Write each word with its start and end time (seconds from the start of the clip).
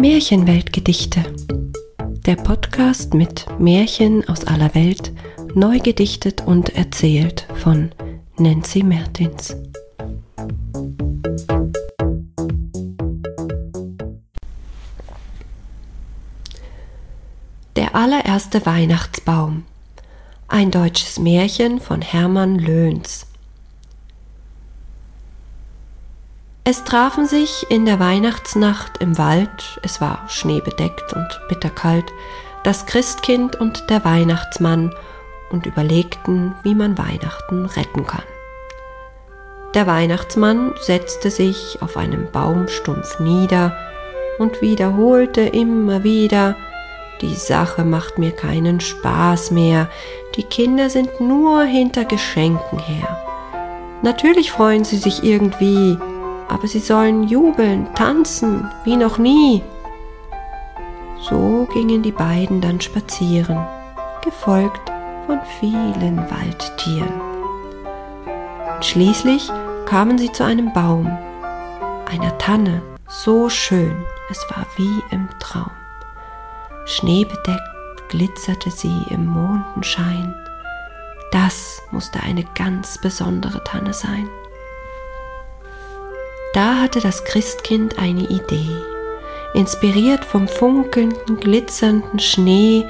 Märchenweltgedichte. 0.00 1.24
Der 2.24 2.36
Podcast 2.36 3.14
mit 3.14 3.46
Märchen 3.58 4.28
aus 4.28 4.44
aller 4.44 4.72
Welt, 4.76 5.12
neu 5.54 5.80
gedichtet 5.80 6.46
und 6.46 6.76
erzählt 6.76 7.48
von 7.56 7.90
Nancy 8.36 8.84
Mertins. 8.84 9.56
Der 17.74 17.96
allererste 17.96 18.64
Weihnachtsbaum. 18.64 19.64
Ein 20.46 20.70
deutsches 20.70 21.18
Märchen 21.18 21.80
von 21.80 22.02
Hermann 22.02 22.60
Löhns. 22.60 23.27
Es 26.70 26.84
trafen 26.84 27.26
sich 27.26 27.64
in 27.70 27.86
der 27.86 27.98
Weihnachtsnacht 27.98 28.98
im 28.98 29.16
Wald, 29.16 29.80
es 29.82 30.02
war 30.02 30.26
schneebedeckt 30.28 31.14
und 31.14 31.40
bitterkalt, 31.48 32.04
das 32.62 32.84
Christkind 32.84 33.56
und 33.56 33.88
der 33.88 34.04
Weihnachtsmann 34.04 34.94
und 35.50 35.64
überlegten, 35.64 36.54
wie 36.64 36.74
man 36.74 36.98
Weihnachten 36.98 37.64
retten 37.64 38.06
kann. 38.06 38.24
Der 39.72 39.86
Weihnachtsmann 39.86 40.74
setzte 40.78 41.30
sich 41.30 41.78
auf 41.80 41.96
einem 41.96 42.30
Baumstumpf 42.30 43.18
nieder 43.18 43.74
und 44.38 44.60
wiederholte 44.60 45.40
immer 45.40 46.04
wieder, 46.04 46.54
die 47.22 47.34
Sache 47.34 47.82
macht 47.82 48.18
mir 48.18 48.32
keinen 48.32 48.80
Spaß 48.80 49.52
mehr, 49.52 49.88
die 50.36 50.44
Kinder 50.44 50.90
sind 50.90 51.18
nur 51.18 51.62
hinter 51.62 52.04
Geschenken 52.04 52.78
her. 52.78 53.24
Natürlich 54.02 54.52
freuen 54.52 54.84
sie 54.84 54.98
sich 54.98 55.24
irgendwie, 55.24 55.96
aber 56.48 56.66
sie 56.66 56.80
sollen 56.80 57.24
jubeln, 57.28 57.86
tanzen, 57.94 58.70
wie 58.84 58.96
noch 58.96 59.18
nie. 59.18 59.62
So 61.20 61.68
gingen 61.72 62.02
die 62.02 62.12
beiden 62.12 62.60
dann 62.60 62.80
spazieren, 62.80 63.58
gefolgt 64.22 64.90
von 65.26 65.40
vielen 65.60 66.18
Waldtieren. 66.30 67.20
Und 68.74 68.84
schließlich 68.84 69.50
kamen 69.86 70.18
sie 70.18 70.32
zu 70.32 70.44
einem 70.44 70.72
Baum, 70.72 71.06
einer 72.10 72.36
Tanne, 72.38 72.82
so 73.08 73.48
schön, 73.48 73.96
es 74.30 74.44
war 74.50 74.66
wie 74.76 75.02
im 75.10 75.28
Traum. 75.40 75.70
Schneebedeckt 76.86 77.60
glitzerte 78.08 78.70
sie 78.70 79.02
im 79.10 79.26
Mondenschein. 79.26 80.34
Das 81.32 81.82
musste 81.90 82.20
eine 82.20 82.44
ganz 82.54 82.98
besondere 82.98 83.62
Tanne 83.64 83.92
sein. 83.92 84.28
Da 86.54 86.80
hatte 86.80 87.00
das 87.00 87.24
Christkind 87.24 87.98
eine 87.98 88.22
Idee. 88.22 88.70
Inspiriert 89.54 90.24
vom 90.24 90.48
funkelnden, 90.48 91.38
glitzernden 91.40 92.18
Schnee 92.18 92.86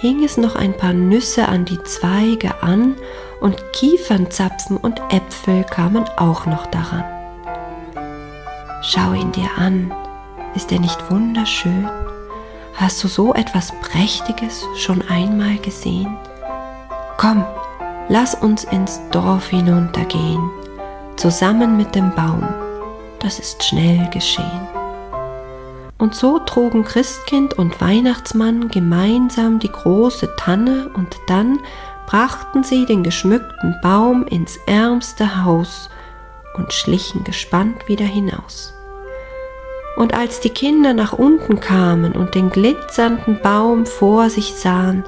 hing 0.00 0.24
es 0.24 0.36
noch 0.36 0.56
ein 0.56 0.76
paar 0.76 0.92
Nüsse 0.92 1.48
an 1.48 1.64
die 1.64 1.82
Zweige 1.82 2.62
an 2.62 2.96
und 3.40 3.56
Kiefernzapfen 3.72 4.76
und 4.76 5.00
Äpfel 5.10 5.64
kamen 5.64 6.04
auch 6.16 6.46
noch 6.46 6.66
daran. 6.66 7.04
Schau 8.82 9.12
ihn 9.12 9.32
dir 9.32 9.50
an, 9.56 9.92
ist 10.54 10.70
er 10.70 10.78
nicht 10.78 11.10
wunderschön? 11.10 11.88
Hast 12.74 13.02
du 13.02 13.08
so 13.08 13.34
etwas 13.34 13.72
Prächtiges 13.80 14.64
schon 14.76 15.02
einmal 15.08 15.56
gesehen? 15.58 16.16
Komm, 17.16 17.44
lass 18.08 18.34
uns 18.34 18.64
ins 18.64 19.00
Dorf 19.10 19.48
hinuntergehen, 19.48 20.50
zusammen 21.16 21.76
mit 21.76 21.94
dem 21.94 22.14
Baum 22.14 22.46
das 23.20 23.38
ist 23.38 23.64
schnell 23.64 24.08
geschehen. 24.10 24.68
Und 25.98 26.14
so 26.14 26.38
trugen 26.38 26.84
Christkind 26.84 27.54
und 27.54 27.80
Weihnachtsmann 27.80 28.68
gemeinsam 28.68 29.58
die 29.58 29.70
große 29.70 30.36
Tanne 30.36 30.90
und 30.94 31.16
dann 31.26 31.58
brachten 32.06 32.62
sie 32.62 32.86
den 32.86 33.02
geschmückten 33.02 33.76
Baum 33.82 34.26
ins 34.26 34.56
ärmste 34.66 35.44
Haus 35.44 35.90
und 36.54 36.72
schlichen 36.72 37.24
gespannt 37.24 37.88
wieder 37.88 38.04
hinaus. 38.04 38.72
Und 39.96 40.14
als 40.14 40.38
die 40.40 40.50
Kinder 40.50 40.94
nach 40.94 41.12
unten 41.12 41.58
kamen 41.58 42.12
und 42.12 42.36
den 42.36 42.50
glitzernden 42.50 43.40
Baum 43.42 43.84
vor 43.84 44.30
sich 44.30 44.54
sahen, 44.54 45.04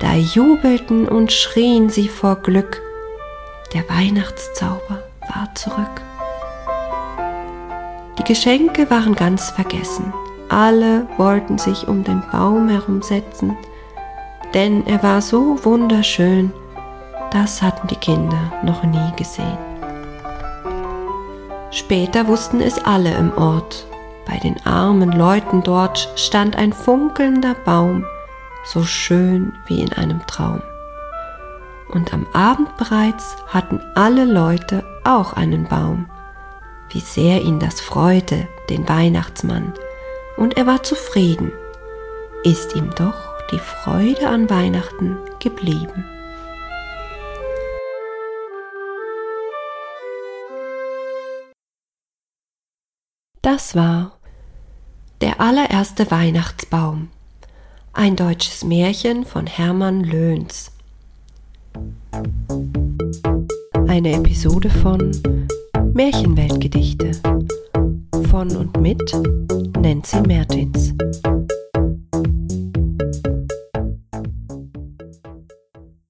da 0.00 0.14
jubelten 0.14 1.08
und 1.08 1.32
schrien 1.32 1.88
sie 1.88 2.08
vor 2.08 2.36
Glück, 2.36 2.82
der 3.72 3.88
Weihnachtszauber 3.88 5.02
war 5.28 5.54
zurück. 5.54 6.02
Die 8.18 8.24
Geschenke 8.24 8.90
waren 8.90 9.14
ganz 9.14 9.50
vergessen. 9.50 10.12
Alle 10.48 11.06
wollten 11.16 11.58
sich 11.58 11.86
um 11.86 12.04
den 12.04 12.22
Baum 12.32 12.68
herumsetzen, 12.68 13.56
denn 14.54 14.86
er 14.86 15.02
war 15.02 15.20
so 15.20 15.62
wunderschön, 15.64 16.52
das 17.30 17.60
hatten 17.60 17.88
die 17.88 17.96
Kinder 17.96 18.52
noch 18.62 18.82
nie 18.84 19.12
gesehen. 19.16 19.58
Später 21.70 22.26
wussten 22.26 22.60
es 22.60 22.82
alle 22.84 23.12
im 23.14 23.36
Ort. 23.36 23.86
Bei 24.24 24.38
den 24.38 24.56
armen 24.64 25.12
Leuten 25.12 25.62
dort 25.62 26.08
stand 26.16 26.56
ein 26.56 26.72
funkelnder 26.72 27.54
Baum, 27.64 28.04
so 28.64 28.82
schön 28.82 29.52
wie 29.66 29.80
in 29.80 29.92
einem 29.92 30.24
Traum. 30.26 30.62
Und 31.92 32.14
am 32.14 32.26
Abend 32.32 32.76
bereits 32.76 33.36
hatten 33.48 33.80
alle 33.94 34.24
Leute 34.24 34.84
auch 35.04 35.34
einen 35.34 35.64
Baum 35.64 36.06
wie 36.90 37.00
sehr 37.00 37.42
ihn 37.42 37.60
das 37.60 37.80
freute, 37.80 38.48
den 38.68 38.88
Weihnachtsmann, 38.88 39.74
und 40.36 40.56
er 40.56 40.66
war 40.66 40.82
zufrieden, 40.82 41.52
ist 42.44 42.74
ihm 42.74 42.90
doch 42.96 43.14
die 43.50 43.58
Freude 43.58 44.28
an 44.28 44.50
Weihnachten 44.50 45.18
geblieben. 45.40 46.04
Das 53.42 53.76
war 53.76 54.18
der 55.20 55.40
allererste 55.40 56.10
Weihnachtsbaum, 56.10 57.10
ein 57.92 58.16
deutsches 58.16 58.64
Märchen 58.64 59.24
von 59.24 59.46
Hermann 59.46 60.02
Löhns. 60.02 60.72
Eine 63.86 64.14
Episode 64.14 64.68
von 64.68 65.12
Märchenweltgedichte 65.96 67.12
von 68.28 68.54
und 68.54 68.78
mit 68.82 69.00
Nancy 69.80 70.20
Mertins. 70.20 70.95